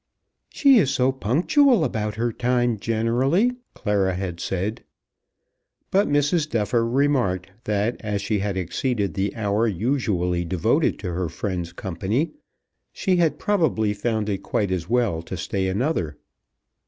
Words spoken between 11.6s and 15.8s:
company she had probably found it quite as well to stay